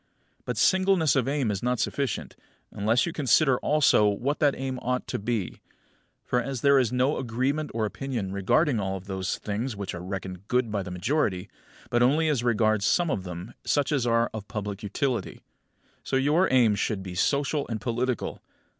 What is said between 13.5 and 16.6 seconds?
such as are of public utility; so your